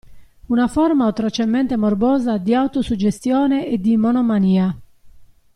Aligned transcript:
Una 0.49 0.67
forma 0.67 1.05
atrocemente 1.05 1.77
morbosa 1.77 2.39
di 2.39 2.55
autosuggestione 2.55 3.67
e 3.67 3.77
di 3.77 3.97
monomania. 3.97 4.75